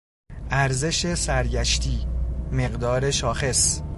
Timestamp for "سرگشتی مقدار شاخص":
1.13-3.81